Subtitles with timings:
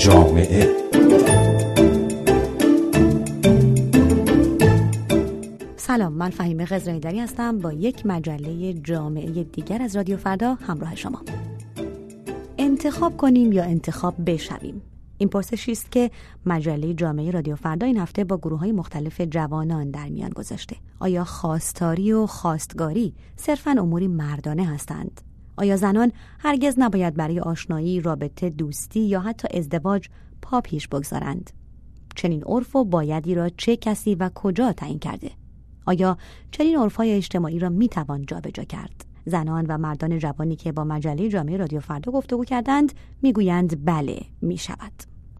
[0.00, 0.76] جامعه.
[5.76, 7.58] سلام من فهیمه خزرایدری هستم.
[7.58, 11.22] با یک مجله جامعه دیگر از رادیو فردا همراه شما.
[12.58, 14.82] انتخاب کنیم یا انتخاب بشویم؟
[15.18, 16.10] این پرسشی است که
[16.46, 20.76] مجله جامعه رادیو فردا این هفته با گروه های مختلف جوانان در میان گذاشته.
[21.00, 25.20] آیا خواستاری و خواستگاری صرفا اموری مردانه هستند؟
[25.60, 30.08] آیا زنان هرگز نباید برای آشنایی رابطه دوستی یا حتی ازدواج
[30.42, 31.50] پا پیش بگذارند؟
[32.14, 35.30] چنین عرف و بایدی را چه کسی و کجا تعیین کرده؟
[35.86, 36.18] آیا
[36.50, 41.56] چنین عرفهای اجتماعی را می‌توان جابجا کرد؟ زنان و مردان جوانی که با مجله جامعه
[41.56, 44.92] رادیو فردا گفتگو کردند می‌گویند بله می‌شود.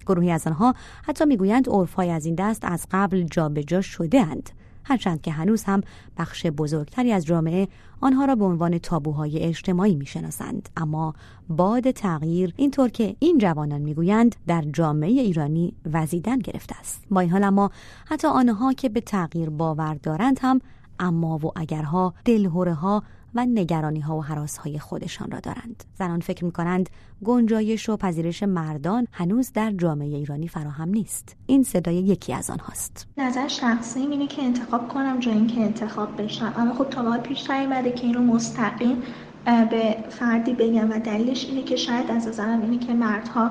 [0.06, 0.74] گروهی از آنها
[1.04, 4.50] حتی می‌گویند عرفهای از این دست از قبل جابجا شده اند
[4.84, 5.80] هرچند که هنوز هم
[6.16, 7.68] بخش بزرگتری از جامعه
[8.00, 10.68] آنها را به عنوان تابوهای اجتماعی می‌شناسند.
[10.76, 11.14] اما
[11.48, 17.04] باد تغییر اینطور که این جوانان می‌گویند در جامعه ایرانی وزیدن گرفته است.
[17.10, 17.70] با این حال اما
[18.06, 20.60] حتی آنها که به تغییر باور دارند هم
[20.98, 23.02] اما و اگرها دلهوره ها
[23.34, 25.84] و نگرانی ها و حراس های خودشان را دارند.
[25.98, 26.90] زنان فکر می کنند
[27.24, 31.36] گنجایش و پذیرش مردان هنوز در جامعه ایرانی فراهم نیست.
[31.46, 33.06] این صدای یکی از آنهاست.
[33.16, 36.54] نظر شخصی اینه که انتخاب کنم جای اینکه انتخاب بشم.
[36.56, 39.02] اما خب تا پیش نیومده که اینو مستقیم
[39.44, 43.50] به فردی بگم و دلیلش اینه که شاید از نظرم اینه که مردها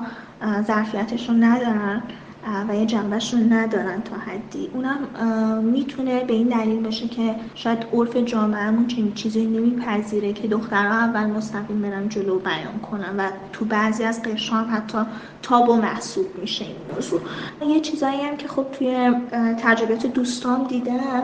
[0.62, 2.02] ظرفیتش ندارن.
[2.68, 4.70] و یه جنبش رو ندارن تا حدی.
[4.74, 4.98] اونم
[5.62, 11.26] می‌تونه به این دلیل باشه که شاید عرف جامعهمون چنین چیزی نمیپذیره که دخترها اول
[11.26, 14.98] مستقیم برن جلو بیان کنن و تو بعضی از قشر هم حتی
[15.42, 17.20] تابو محسوب میشه این موضوع.
[17.68, 19.14] یه چیزایی هم که خب توی
[19.58, 21.22] تجربیات دوستان دیدم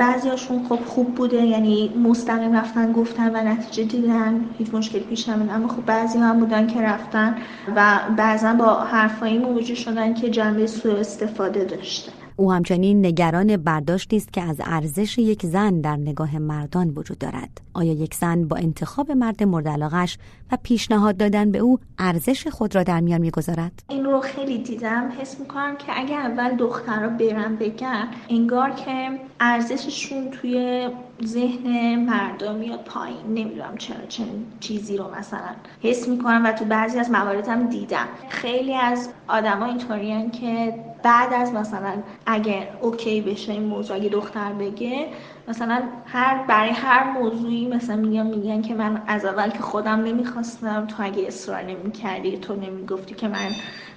[0.00, 4.44] بعضیاشون خب خوب بوده یعنی مستقیم رفتن گفتن و نتیجه دیدن.
[4.58, 7.36] هیچ مشکلی پیش نمیده اما خب بعضی هم بودن که رفتن
[7.76, 12.12] و بعضا با حرفایی مواجه شدن که جنبه سوء استفاده داشته.
[12.36, 17.60] او همچنین نگران برداشتی است که از ارزش یک زن در نگاه مردان وجود دارد.
[17.74, 20.18] آیا یک زن با انتخاب مرد مورد علاقش
[20.52, 25.12] و پیشنهاد دادن به او ارزش خود را در میان می‌گذارد؟ این رو خیلی دیدم.
[25.20, 30.88] حس می‌کنم که اگر اول دخترها برن بگن انگار که ارزششون توی
[31.24, 33.26] ذهن مردم میاد پایین.
[33.26, 35.48] نمی‌دونم چرا چنین چیزی رو مثلا
[35.82, 38.08] حس می‌کنم و تو بعضی از مواردم دیدم.
[38.28, 41.92] خیلی از آدما اینطوریان که بعد از مثلا
[42.26, 45.06] اگر اوکی بشه این موضوع اگه دختر بگه
[45.48, 50.86] مثلا هر برای هر موضوعی مثلا میگن میگن که من از اول که خودم نمی‌خواستم
[50.86, 53.50] تو اگه اصرار نمی‌کردی تو نمی‌گفتی که من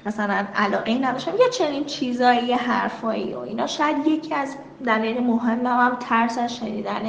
[0.05, 4.55] مثلا علاقه نداشتم یا چنین چیزایی حرفایی و اینا شاید یکی از
[4.85, 7.01] دلیل مهم هم ترس از شنیدن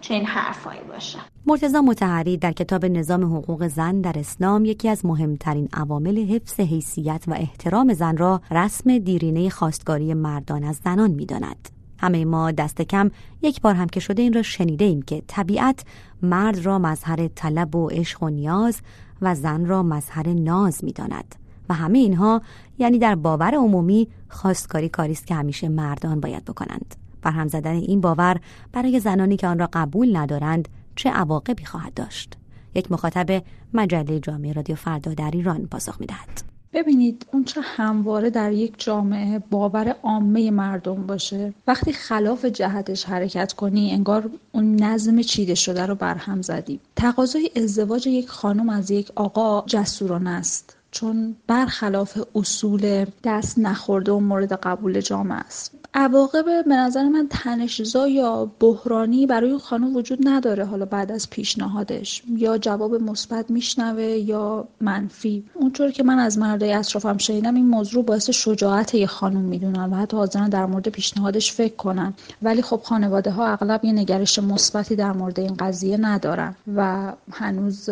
[0.00, 1.18] چنین حرفایی باشه.
[1.46, 7.24] مرتزا متحری در کتاب نظام حقوق زن در اسلام یکی از مهمترین عوامل حفظ حیثیت
[7.26, 11.75] و احترام زن را رسم دیرینه خواستگاری مردان از زنان می‌داند.
[11.98, 13.10] همه ما دست کم
[13.42, 15.84] یک بار هم که شده این را شنیده ایم که طبیعت
[16.22, 18.80] مرد را مظهر طلب و عشق و نیاز
[19.22, 21.34] و زن را مظهر ناز می‌داند
[21.68, 22.42] و همه اینها
[22.78, 26.94] یعنی در باور عمومی خواستگاری کاری است که همیشه مردان باید بکنند.
[27.22, 28.40] برهم زدن این باور
[28.72, 32.36] برای زنانی که آن را قبول ندارند چه عواقبی خواهد داشت؟
[32.74, 33.42] یک مخاطب
[33.74, 36.55] مجله جامعه رادیو فردا در ایران پاسخ می‌دهد.
[36.76, 41.54] ببینید اون چه همواره در یک جامعه باور عامه مردم باشه.
[41.66, 46.80] وقتی خلاف جهتش حرکت کنی انگار اون نظم چیده شده رو برهم زدی.
[46.96, 50.76] تقاضای ازدواج یک خانم از یک آقا جسورانه است.
[50.90, 55.74] چون برخلاف اصول دست نخورده و مورد قبول جامعه است.
[55.98, 61.30] عواقب به نظر من تنشزا یا بحرانی برای اون خانم وجود نداره حالا بعد از
[61.30, 62.22] پیشنهادش.
[62.36, 65.44] یا جواب مثبت میشنوه یا منفی.
[65.54, 69.96] اونطور که من از مردای اطرافم شنیدم این موضوع باعث شجاعت یه خانم می‌دونن و
[69.96, 72.14] حتی حاضرن در مورد پیشنهادش فکر کنن.
[72.42, 77.90] ولی خب خانواده ها اغلب یه نگرش مثبتی در مورد این قضیه ندارن و هنوز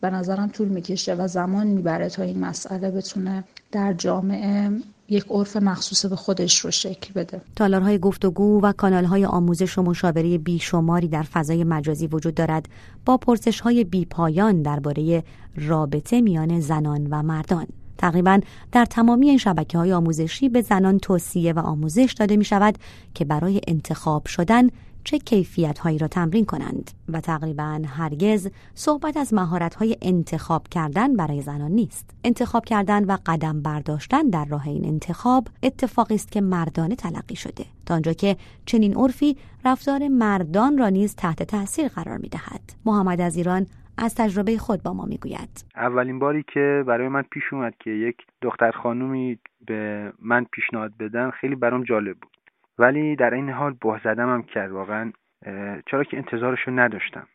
[0.00, 4.70] به نظرم طول می‌کشه و زمان می‌بره تا این مسئله بتونه در جامعه
[5.08, 7.40] یک عرف مخصوص به خودش رو شکل بده.
[7.56, 12.68] تالارهای گفتگو و کانالهای آموزش و مشاوره بیشماری در فضای مجازی وجود دارد.
[13.04, 15.24] با پرسش های بی پایان درباره
[15.56, 17.66] رابطه میان زنان و مردان.
[17.98, 18.40] تقریبا
[18.72, 22.78] در تمامی این شبکه های آموزشی به زنان توصیه و آموزش داده می شود
[23.14, 24.68] که برای انتخاب شدن
[25.04, 31.16] چه کیفیت هایی را تمرین کنند و تقریبا هرگز صحبت از مهارت های انتخاب کردن
[31.16, 32.10] برای زنان نیست.
[32.24, 37.64] انتخاب کردن و قدم برداشتن در راه این انتخاب اتفاقی است که مردانه تلقی شده.
[37.86, 38.36] تا آنجا که
[38.66, 43.66] چنین عرفی رفتار مردان را نیز تحت تاثیر قرار می دهد محمد از ایران
[43.98, 45.64] از تجربه خود با ما می‌گوید.
[45.76, 51.30] اولین باری که برای من پیش اومد که یک دختر خانومی به من پیشنهاد بدن
[51.30, 52.36] خیلی برام جالب بود.
[52.78, 55.12] ولی در این حال باه زدم کرد واقعا.
[55.86, 57.26] چرا که انتظارشو نداشتم.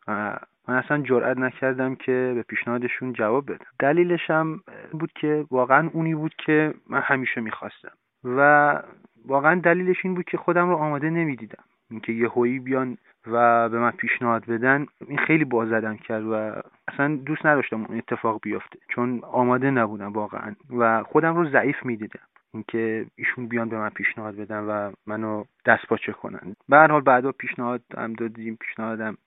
[0.67, 3.65] من اصلا جرئت نکردم که به پیشنهادشون جواب بدم.
[3.79, 4.61] دلیلش هم
[4.91, 7.91] بود که واقعا اونی بود که من همیشه می‌خواستم.
[8.23, 8.81] و
[9.25, 11.63] واقعا دلیلش این بود که خودم رو آماده نمی‌دیدم.
[11.93, 12.97] اینکه یه هویی بیان
[13.27, 16.51] و به من پیشنهاد بدن این خیلی بازدم کرد و
[16.87, 18.79] اصلا دوست نداشتم اون اتفاق بیفته.
[18.89, 22.19] چون آماده نبودم واقعا و خودم رو ضعیف می‌دیدم.
[22.53, 26.55] اینکه ایشون بیان به من پیشنهاد بدن و منو دست پاچه کنن.
[26.69, 29.17] به هر حال بعدا پیشنهاد هم دادیم پیشنهادم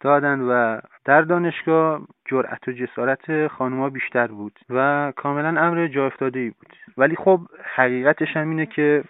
[0.00, 6.44] دادن و در دانشگاه جرأت و جسارت خانوما بیشتر بود و کاملا امر جا افتاده
[6.44, 6.76] بود.
[6.96, 7.40] ولی خب
[7.74, 9.04] حقیقتش هم اینه که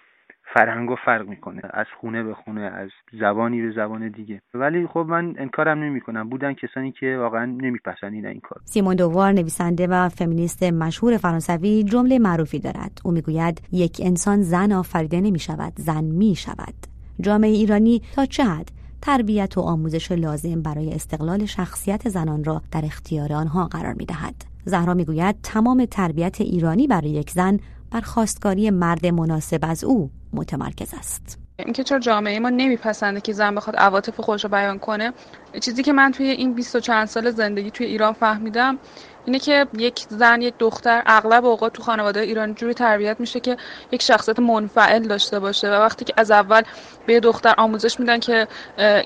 [0.55, 2.91] فرهنگا فرق می‌کنه از خونه به خونه از
[3.21, 4.43] زبانی به زبان دیگه.
[4.55, 6.29] ولی خب من انکارم نمی‌کنم.
[6.29, 8.61] بودن کسانی که واقعا نمیپسندیدن این کار.
[8.65, 13.01] سیمون دووار نویسنده و فمینیست مشهور فرانسوی جمله معروفی دارد.
[13.05, 16.75] او می‌گوید یک انسان زن آفریده نمی‌شود زن می‌شود.
[17.21, 18.69] جامعه ایرانی تا چه حد
[19.03, 24.35] تربیت و آموزش لازم برای استقلال شخصیت زنان را در اختیار آنها قرار می دهد.
[24.65, 27.59] زهرا می‌گوید تمام تربیت ایرانی برای یک زن
[27.93, 31.39] بر خواستگاری مرد مناسب از او متمرکز است.
[31.57, 35.13] اینکه چرا جامعه ما نمیپسنده که زن بخواد عواطف خودش رو بیان کنه
[35.61, 38.79] چیزی که من توی این 20 و چند سال زندگی توی ایران فهمیدم
[39.25, 43.57] اینه که یک زن یک دختر اغلب اوقات تو خانواده ایران جوری تربیت میشه که
[43.93, 46.63] یک شخصیت منفعل داشته باشه و وقتی که از اول
[47.07, 48.49] به دختر آموزش میدن که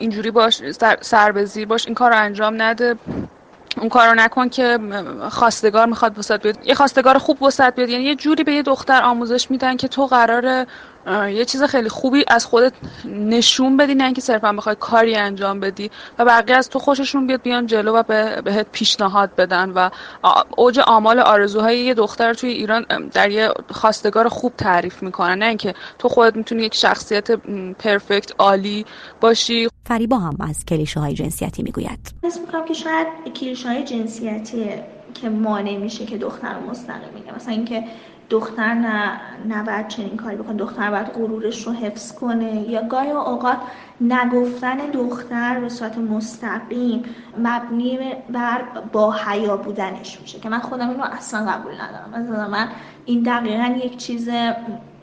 [0.00, 0.62] اینجوری باش
[1.00, 2.96] سر زیر باش این کار رو انجام نده
[3.80, 4.78] اون کارو نکن که
[5.30, 6.66] خواستگار می‌خواد وسط بیاد.
[6.66, 7.88] یه خواستگار خوب وسط بیاد.
[7.88, 10.66] یعنی یه جوری به یه دختر آموزش میدن که تو قراره
[11.06, 12.72] یه چیز خیلی خوبی از خودت
[13.04, 17.42] نشون بدی نه اینکه صرفا بخوای کاری انجام بدی و بقیه از تو خوششون بیاد
[17.42, 19.90] بیان جلو و به بهت پیشنهاد بدن و
[20.56, 25.38] اوج آمال آرزوهای یه دختر توی ایران در یه خواستگار خوب تعریف می‌کنن.
[25.38, 27.30] نه اینکه تو خودت می‌تونی یک شخصیت
[27.78, 28.86] پرفکت عالی
[29.20, 29.68] باشی.
[29.86, 32.14] فریبا هم از کلیشه های جنسیتی می‌گوید.
[32.24, 34.70] حس می‌کنم که شاید کلیشه های جنسیتی
[35.14, 37.84] که مانع میشه که دختر مستقیم میگه مثلا اینکه
[38.30, 40.56] دختر نه نباید چنین کاری بکنه.
[40.56, 42.70] دختر باید غرورش رو حفظ کنه.
[42.70, 43.58] یا گاهی اوقات
[44.00, 47.02] نگفتن دختر به صورت مستقیم
[47.38, 47.98] مبنی
[48.30, 48.62] بر
[48.92, 50.40] با حیا بودنش میشه.
[50.40, 52.10] که من خودم اینو اصلا قبول ندارم.
[52.10, 52.68] مثلا من
[53.04, 54.28] این دقیقا یک چیز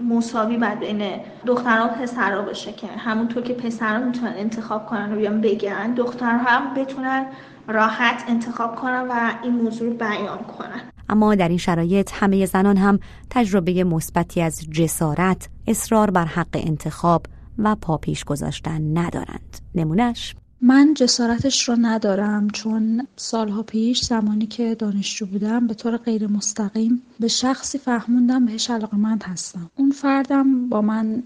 [0.09, 5.15] مساوی باید بین دخترها و پسرها باشه که همونطور که پسرها می‌تونن انتخاب کنن و
[5.15, 7.25] بیان بگن دخترها هم بتونن
[7.67, 10.92] راحت انتخاب کنن و این موضوع رو بیان کنن.
[11.09, 17.25] اما در این شرایط همه زنان هم تجربه مثبتی از جسارت، اصرار بر حق انتخاب
[17.57, 19.57] و پاپیش گذاشتن ندارند.
[19.75, 26.27] نمونش من جسارتش رو ندارم چون سالها پیش زمانی که دانشجو بودم به طور غیر
[26.27, 29.71] مستقیم به شخصی فهموندم بهش علاقمند هستم.
[29.75, 31.23] اون فردم با من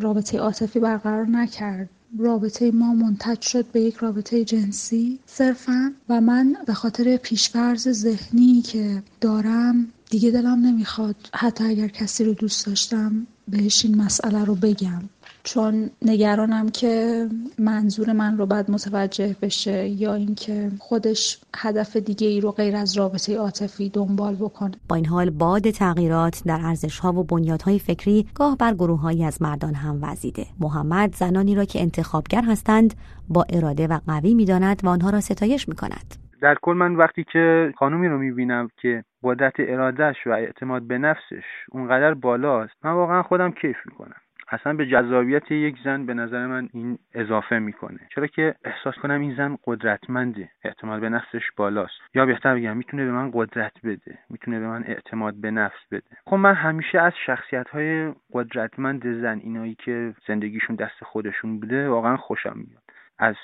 [0.00, 1.88] رابطه عاطفی برقرار نکرد.
[2.18, 8.62] رابطه ما منتج شد به یک رابطه جنسی صرفا و من به خاطر پیشفرز ذهنی
[8.62, 14.54] که دارم دیگه دلم نمی‌خواد حتی اگر کسی رو دوست داشتم بهش این مسئله رو
[14.54, 15.02] بگم.
[15.46, 17.26] چون نگرانم که
[17.58, 22.98] منظور من رو بعد متوجه بشه یا اینکه خودش هدف دیگه ای رو غیر از
[22.98, 24.72] رابطه عاطفی دنبال بکنه.
[24.88, 29.42] با این حال باد تغییرات در ارزش ها و بنیادهای فکری گاه بر گروههایی از
[29.42, 30.46] مردان هم وزیده.
[30.60, 32.94] محمد زنانی را که انتخابگر هستند
[33.28, 36.14] با اراده و قوی می‌داند و آنها را ستایش می‌کند.
[36.42, 41.44] در کل من وقتی که خانومی رو می‌بینم که قدرت ارادهش و اعتماد به نفسش
[41.70, 44.16] اونقدر بالاست من واقعا خودم کیف می‌کنم.
[44.48, 47.98] اصلا به جذابیت یک زن به نظر من این اضافه می‌کنه.
[48.14, 50.48] چرا که احساس کنم این زن قدرتمنده.
[50.64, 52.00] اعتماد به نفسش بالاست.
[52.14, 54.18] یا بهتر بگم می‌تونه به من قدرت بده.
[54.30, 56.16] می‌تونه به من اعتماد به نفس بده.
[56.24, 62.16] خب من همیشه از شخصیت های قدرتمند زن اینایی که زندگیشون دست خودشون بوده واقعا
[62.16, 62.82] خوشم میاد.
[63.18, 63.36] از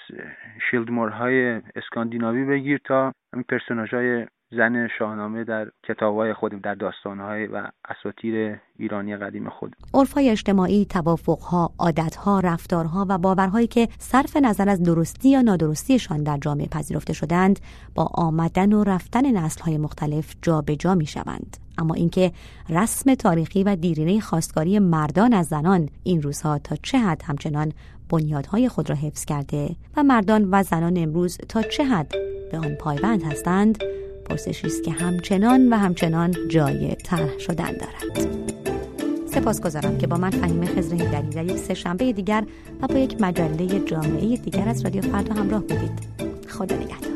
[0.70, 7.66] شیلدمورهای اسکاندیناوی بگیر تا همین پرسوناژ های زن شاهنامه در کتابهای خودم در داستانهای و
[7.84, 9.76] اساطیر ایرانی قدیم خود.
[9.94, 16.36] عرفهای اجتماعی توافقها عادتها رفتارها و باورهایی که صرف نظر از درستی یا نادرستیشان در
[16.36, 17.60] جامعه پذیرفته شدند
[17.94, 21.24] با آمدن و رفتن نسلهای مختلف جابجا جا
[21.78, 22.32] اما اینکه
[22.68, 27.72] رسم تاریخی و دیرینه خواستگاری مردان از زنان این روزها تا چه حد همچنان
[28.10, 32.14] بنیادهای خود را حفظ کرده و مردان و زنان امروز تا چه حد
[32.52, 33.78] به آن پایبند هستند
[34.32, 38.28] پرسشی است که همچنان و همچنان جای طرح شدن دارد.
[39.26, 42.44] سپاسگزارم که با من فهیم خزر هیدری در یک سهشنبه دیگر
[42.82, 45.92] و با یک مجله جامعه دیگر از رادیو فردا همراه بودید.
[46.48, 47.11] خدا نگهدار.